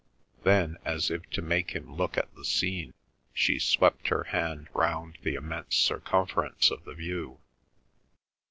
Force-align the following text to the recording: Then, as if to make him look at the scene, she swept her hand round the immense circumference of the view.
Then, 0.41 0.79
as 0.83 1.11
if 1.11 1.29
to 1.29 1.43
make 1.43 1.75
him 1.75 1.93
look 1.95 2.17
at 2.17 2.33
the 2.33 2.43
scene, 2.43 2.95
she 3.35 3.59
swept 3.59 4.07
her 4.07 4.23
hand 4.23 4.67
round 4.73 5.19
the 5.21 5.35
immense 5.35 5.75
circumference 5.75 6.71
of 6.71 6.85
the 6.85 6.95
view. 6.95 7.39